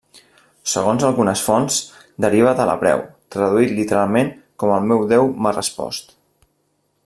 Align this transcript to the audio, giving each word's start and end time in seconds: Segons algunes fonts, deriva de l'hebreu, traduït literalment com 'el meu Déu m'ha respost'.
Segons 0.71 1.03
algunes 1.09 1.43
fonts, 1.49 1.77
deriva 2.25 2.53
de 2.61 2.65
l'hebreu, 2.69 3.03
traduït 3.35 3.75
literalment 3.81 4.33
com 4.65 4.73
'el 4.79 4.89
meu 4.93 5.07
Déu 5.15 5.31
m'ha 5.41 5.53
respost'. 5.59 6.19